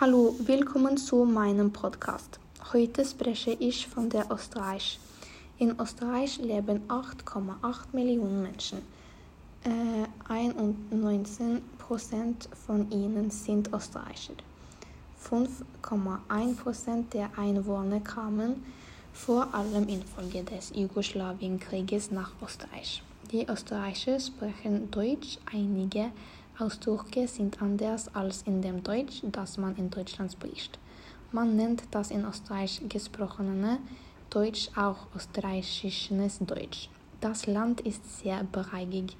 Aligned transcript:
Hallo, 0.00 0.34
willkommen 0.40 0.96
zu 0.96 1.24
meinem 1.24 1.72
Podcast. 1.72 2.40
Heute 2.72 3.04
spreche 3.04 3.52
ich 3.52 3.86
von 3.86 4.10
der 4.10 4.28
Österreich. 4.28 4.98
In 5.58 5.78
Österreich 5.78 6.38
leben 6.38 6.82
8,8 6.88 7.92
Millionen 7.92 8.42
Menschen. 8.42 8.78
Äh, 9.62 10.08
91 10.28 11.62
Prozent 11.78 12.48
von 12.66 12.90
ihnen 12.90 13.30
sind 13.30 13.72
Österreicher. 13.72 14.34
5,1 15.22 16.56
Prozent 16.56 17.14
der 17.14 17.30
Einwohner 17.38 18.00
kamen 18.00 18.64
vor 19.12 19.54
allem 19.54 19.86
infolge 19.86 20.42
des 20.42 20.72
Jugoslawienkrieges 20.74 22.10
nach 22.10 22.32
Österreich. 22.42 23.00
Die 23.30 23.46
Österreicher 23.46 24.18
sprechen 24.18 24.90
Deutsch, 24.90 25.38
einige 25.52 26.10
Ausdrücke 26.58 27.26
sind 27.26 27.60
anders 27.60 28.14
als 28.14 28.42
in 28.42 28.62
dem 28.62 28.82
Deutsch, 28.82 29.22
das 29.24 29.58
man 29.58 29.74
in 29.76 29.90
Deutschland 29.90 30.32
spricht. 30.32 30.78
Man 31.32 31.56
nennt 31.56 31.82
das 31.90 32.12
in 32.12 32.24
Österreich 32.24 32.80
gesprochene 32.88 33.78
Deutsch 34.30 34.68
auch 34.76 35.08
österreichisches 35.16 36.38
Deutsch. 36.40 36.88
Das 37.20 37.46
Land 37.46 37.80
ist 37.80 38.20
sehr 38.20 38.44
bereigig. 38.44 39.16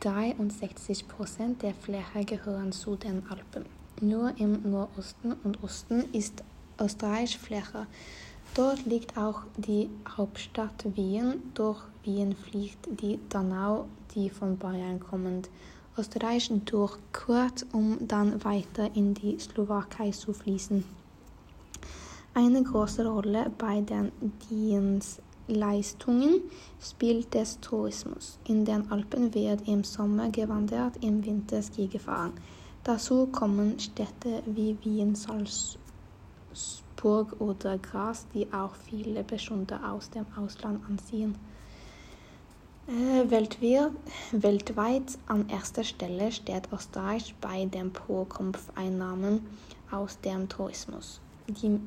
63 0.00 1.08
Prozent 1.08 1.62
der 1.62 1.74
Fläche 1.74 2.24
gehören 2.24 2.70
zu 2.70 2.94
den 2.94 3.28
Alpen. 3.28 3.66
Nur 4.00 4.32
im 4.38 4.70
Nordosten 4.70 5.32
und 5.42 5.62
Osten 5.64 6.04
ist 6.12 6.44
Österreich 6.80 7.36
Fläche. 7.36 7.88
Dort 8.54 8.86
liegt 8.86 9.16
auch 9.18 9.42
die 9.56 9.90
Hauptstadt 10.16 10.84
Wien. 10.94 11.50
Durch 11.54 11.80
Wien 12.04 12.36
fließt 12.36 12.88
die 13.00 13.18
Donau, 13.28 13.88
die 14.14 14.30
von 14.30 14.56
Bayern 14.56 15.00
Österreich 15.98 16.50
durchquert, 16.64 17.66
um 17.72 17.98
dann 18.06 18.44
weiter 18.44 18.94
in 18.94 19.14
die 19.14 19.38
Slowakei 19.38 20.12
zu 20.12 20.32
fließen. 20.32 20.84
Eine 22.34 22.62
große 22.62 23.04
Rolle 23.04 23.50
bei 23.58 23.80
den 23.80 24.12
Dienstleistungen 24.48 26.42
spielt 26.80 27.34
der 27.34 27.46
Tourismus. 27.60 28.38
In 28.46 28.64
den 28.64 28.90
Alpen 28.92 29.34
wird 29.34 29.66
im 29.66 29.82
Sommer 29.82 30.30
gewandert, 30.30 31.02
im 31.02 31.26
Winter 31.26 31.60
Ski 31.62 31.88
gefahren. 31.88 32.34
Dazu 32.84 33.26
kommen 33.26 33.80
Städte 33.80 34.42
wie 34.46 34.78
Wien, 34.84 35.16
Salzburg 35.16 35.80
oder 37.40 37.76
Graz, 37.78 38.26
die 38.32 38.52
auch 38.52 38.76
viele 38.76 39.24
Besucher 39.24 39.80
aus 39.92 40.10
dem 40.10 40.26
Ausland 40.36 40.80
anziehen. 40.88 41.34
Äh, 42.88 43.30
weltweit 44.32 45.18
an 45.26 45.46
erster 45.50 45.84
Stelle 45.84 46.32
steht 46.32 46.72
Österreich 46.72 47.34
bei 47.38 47.66
den 47.66 47.92
Pro-Kopf-Einnahmen 47.92 49.46
aus 49.90 50.18
dem 50.22 50.48
Tourismus. 50.48 51.20
Die 51.48 51.78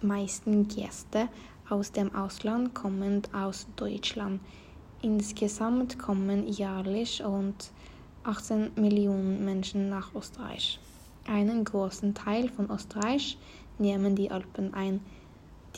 meisten 0.00 0.68
Gäste 0.68 1.28
aus 1.68 1.90
dem 1.90 2.14
Ausland 2.14 2.72
kommen 2.72 3.22
aus 3.32 3.66
Deutschland. 3.74 4.40
Insgesamt 5.02 5.98
kommen 5.98 6.46
jährlich 6.46 7.24
rund 7.24 7.72
18 8.22 8.70
Millionen 8.76 9.44
Menschen 9.44 9.88
nach 9.88 10.14
Österreich. 10.14 10.78
Einen 11.26 11.64
großen 11.64 12.14
Teil 12.14 12.48
von 12.48 12.70
Österreich 12.70 13.36
nehmen 13.78 14.14
die 14.14 14.30
Alpen 14.30 14.72
ein. 14.72 15.00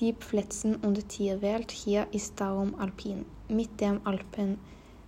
Die 0.00 0.12
Pflanzen- 0.12 0.76
und 0.76 1.08
Tierwelt 1.08 1.70
hier 1.70 2.06
ist 2.12 2.38
darum 2.38 2.74
alpin. 2.78 3.24
Mit 3.48 3.80
dem 3.80 4.02
Alpen, 4.04 4.58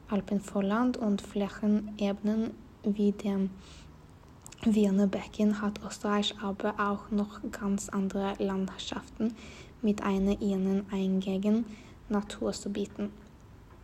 Alpenvorland 0.09 0.97
und 0.97 1.21
Flächenebenen 1.21 2.53
wie 2.85 3.13
dem 3.13 3.51
Wiener 4.63 5.07
Becken 5.07 5.61
hat 5.61 5.79
Österreich 5.87 6.35
aber 6.41 6.73
auch 6.79 7.11
noch 7.11 7.41
ganz 7.53 7.91
andere 7.91 8.33
Landschaften 8.39 9.35
mit 9.83 10.03
einer 10.03 10.41
ihnen 10.41 10.87
eigenen 10.91 11.67
Natur 12.09 12.53
zu 12.53 12.71
bieten. 12.71 13.13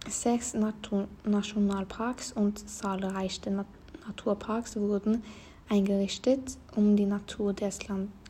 Sechs 0.09 0.54
Natur 0.54 1.06
Nationalparks 1.25 2.32
und 2.32 2.66
zahlreiche 2.66 3.50
Nat 3.50 3.66
Naturparks 4.06 4.76
wurden 4.76 5.22
eingerichtet, 5.69 6.56
um 6.75 6.97
die 6.97 7.06
Natur 7.06 7.53
des 7.53 7.81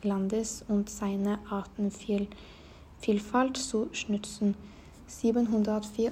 Landes 0.03 0.65
und 0.67 0.89
seine 0.89 1.39
Artenvielfalt 1.49 2.35
Vielfalt 2.99 3.57
zu 3.57 3.89
schützen. 3.91 4.55
784 5.07 6.11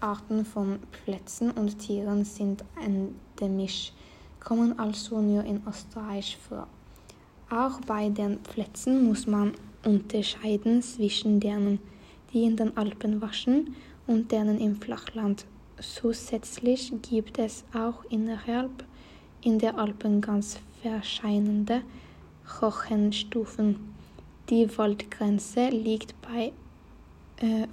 Arten 0.00 0.44
von 0.44 0.80
Pflanzen 0.92 1.50
und 1.52 1.78
Tieren 1.78 2.24
sind 2.24 2.62
endemisch, 2.84 3.92
kommen 4.38 4.78
also 4.78 5.20
nur 5.20 5.44
in 5.44 5.62
Österreich 5.66 6.36
vor. 6.36 6.66
Auch 7.50 7.80
bei 7.86 8.10
den 8.10 8.38
Pflanzen 8.40 9.06
muss 9.08 9.26
man 9.26 9.52
unterscheiden 9.84 10.82
zwischen 10.82 11.40
denen, 11.40 11.78
die 12.32 12.44
in 12.44 12.56
den 12.56 12.76
Alpen 12.76 13.22
waschen 13.22 13.74
und 14.06 14.30
denen 14.30 14.60
im 14.60 14.76
Flachland. 14.76 15.46
Zusätzlich 15.80 16.92
gibt 17.02 17.38
es 17.38 17.64
auch 17.72 18.04
innerhalb 18.10 18.84
in 19.42 19.58
der 19.58 19.78
Alpen 19.78 20.20
ganz 20.20 20.58
verschiedene 20.82 21.82
Hochenstufen. 22.60 23.97
Die 24.50 24.78
Waldgrenze 24.78 25.68
liegt 25.68 26.14
bei 26.22 26.52
äh, 27.36 27.66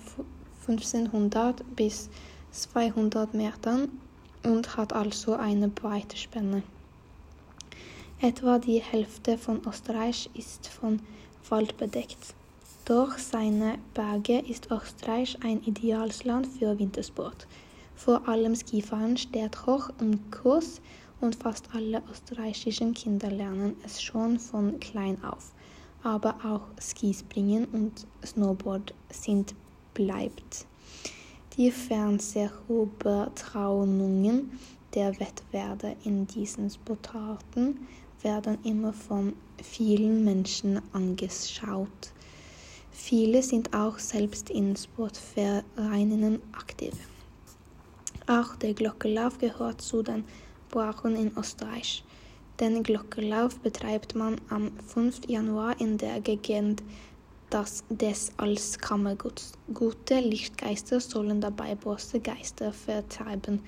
1500 0.67 1.63
bis 1.73 2.09
200 2.51 3.33
Metern 3.33 3.87
und 4.43 4.75
hat 4.75 4.91
also 4.91 5.35
eine 5.35 5.69
breite 5.69 6.17
Spanne. 6.17 6.63
Etwa 8.19 8.59
die 8.59 8.81
Hälfte 8.81 9.37
von 9.37 9.61
Österreich 9.65 10.29
ist 10.33 10.67
von 10.67 10.99
Wald 11.47 11.77
bedeckt. 11.77 12.35
Durch 12.83 13.19
seine 13.19 13.77
Berge 13.93 14.39
ist 14.39 14.69
Österreich 14.69 15.37
ein 15.45 15.63
ideales 15.63 16.25
Land 16.25 16.45
für 16.45 16.77
Wintersport. 16.77 17.47
Vor 17.95 18.27
allem 18.27 18.53
Skifahren 18.53 19.15
steht 19.15 19.65
hoch 19.65 19.91
im 20.01 20.29
Kurs 20.29 20.81
und 21.21 21.37
fast 21.37 21.69
alle 21.73 22.03
österreichischen 22.11 22.93
Kinder 22.93 23.31
lernen 23.31 23.77
es 23.85 24.01
schon 24.01 24.39
von 24.39 24.77
klein 24.81 25.23
auf 25.23 25.54
aber 26.05 26.35
auch 26.43 26.61
Skispringen 26.79 27.65
und 27.65 28.07
Snowboard 28.23 28.93
sind 29.09 29.53
bleibt. 29.93 30.65
Die 31.57 31.71
Fernsehübertragungen 31.71 34.57
der 34.93 35.19
Wettbewerbe 35.19 35.95
in 36.03 36.27
diesen 36.27 36.69
Sportarten 36.69 37.87
werden 38.21 38.59
immer 38.63 38.93
von 38.93 39.33
vielen 39.61 40.23
Menschen 40.23 40.79
angeschaut. 40.93 42.13
Viele 42.91 43.41
sind 43.41 43.73
auch 43.73 43.97
selbst 43.97 44.51
in 44.51 44.75
Sportvereinen 44.75 46.41
aktiv. 46.53 46.93
Auch 48.27 48.55
der 48.55 48.73
Glockenlauf 48.73 49.37
gehört 49.37 49.81
zu 49.81 50.03
den 50.03 50.25
Brachen 50.69 51.15
in 51.15 51.31
Österreich. 51.37 52.03
Den 52.61 52.83
Glockenlauf 52.83 53.59
betreibt 53.59 54.15
man 54.15 54.39
am 54.47 54.71
5. 54.87 55.27
Januar 55.27 55.79
in 55.81 55.97
der 55.97 56.21
Gegend 56.21 56.83
des 57.89 58.31
als 58.37 58.79
Kammerguts. 58.79 59.51
Gute 59.73 60.21
Lichtgeister 60.21 61.01
sollen 61.01 61.41
dabei 61.41 61.75
böse 61.75 62.21
Geister 62.21 62.71
vertreiben. 62.71 63.61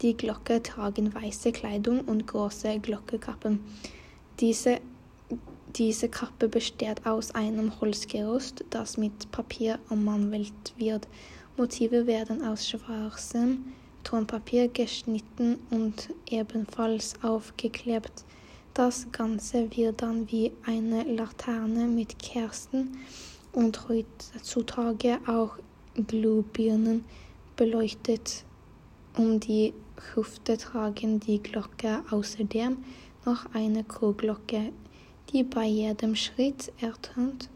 Die 0.00 0.16
Glocke 0.16 0.60
tragen 0.60 1.14
weiße 1.14 1.52
Kleidung 1.52 2.00
und 2.00 2.26
große 2.26 2.80
Glockenkappen. 2.80 3.60
Diese, 4.40 4.80
diese 5.76 6.08
Kappe 6.08 6.48
besteht 6.48 7.06
aus 7.06 7.32
einem 7.36 7.80
Holzgerüst, 7.80 8.64
das 8.70 8.96
mit 8.96 9.30
Papier 9.30 9.78
ummanwelt 9.88 10.74
wird. 10.76 11.06
Motive 11.56 12.08
werden 12.08 12.42
aus 12.44 12.68
schwarzem 12.68 13.72
Tonpapier 14.02 14.68
geschnitten 14.68 15.58
und 15.70 16.10
ebenfalls 16.28 17.14
aufgeklebt. 17.22 18.24
Das 18.74 19.06
Ganze 19.12 19.70
wird 19.76 20.02
dann 20.02 20.30
wie 20.30 20.52
eine 20.64 21.04
Laterne 21.04 21.86
mit 21.86 22.18
Kerzen 22.18 22.96
und 23.52 23.88
heutzutage 23.88 25.18
auch 25.26 25.58
Glühbirnen 25.94 27.04
beleuchtet. 27.56 28.44
Um 29.16 29.38
die 29.40 29.74
Hüfte 30.14 30.56
tragen 30.56 31.20
die 31.20 31.42
Glocke 31.42 32.02
außerdem 32.10 32.78
noch 33.26 33.46
eine 33.52 33.84
Kuhglocke, 33.84 34.72
die 35.30 35.42
bei 35.44 35.66
jedem 35.66 36.16
Schritt 36.16 36.72
ertönt. 36.80 37.50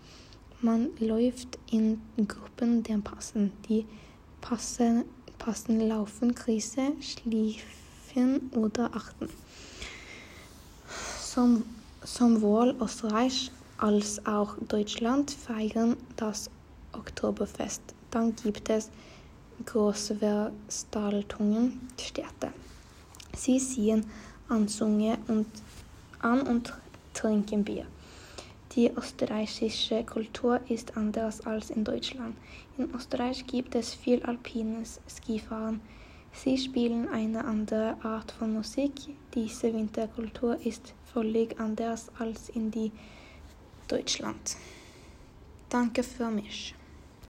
Man 0.60 0.90
läuft 0.98 1.58
in 1.70 2.00
Gruppen, 2.16 2.82
den 2.82 3.02
passen. 3.02 3.52
Die 3.68 3.86
passen 4.40 5.04
passen 5.38 5.88
Laufen, 5.88 6.34
Krise, 6.34 6.92
Schliefen 7.00 8.50
oder 8.54 8.90
Achten. 8.94 9.28
Som, 11.20 11.64
sowohl 12.02 12.74
Österreich 12.80 13.50
als 13.78 14.24
auch 14.26 14.56
Deutschland 14.68 15.30
feiern 15.30 15.96
das 16.16 16.50
Oktoberfest. 16.92 17.82
Dann 18.10 18.34
gibt 18.36 18.68
es 18.70 18.90
große 19.64 20.16
Veranstaltungen 20.16 21.88
Städte. 22.00 22.52
Sie 23.36 23.58
ziehen 23.58 24.04
Anzüge 24.48 25.18
und 25.28 25.46
an 26.20 26.42
und 26.42 26.72
trinken 27.12 27.64
Bier. 27.64 27.86
Die 28.76 28.90
österreichische 28.90 30.04
Kultur 30.04 30.60
ist 30.68 30.98
anders 30.98 31.40
als 31.46 31.70
in 31.70 31.82
Deutschland. 31.82 32.36
In 32.76 32.94
Österreich 32.94 33.46
gibt 33.46 33.74
es 33.74 33.94
viel 33.94 34.22
alpines 34.22 35.00
Skifahren. 35.08 35.80
Sie 36.32 36.58
spielen 36.58 37.08
eine 37.08 37.46
andere 37.46 37.96
Art 38.02 38.32
von 38.32 38.52
Musik. 38.52 38.92
Diese 39.34 39.72
Winterkultur 39.72 40.58
ist 40.62 40.92
völlig 41.10 41.58
anders 41.58 42.10
als 42.18 42.50
in 42.50 42.70
die 42.70 42.92
Deutschland. 43.88 44.56
Danke 45.70 46.02
für 46.02 46.30
mich. 46.30 46.75